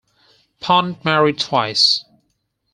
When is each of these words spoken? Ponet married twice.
Ponet 0.59 1.05
married 1.05 1.37
twice. 1.37 2.03